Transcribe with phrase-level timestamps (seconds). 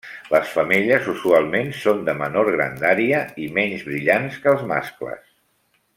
[0.35, 5.25] Les femelles usualment són de menor grandària i menys brillants que els mascles.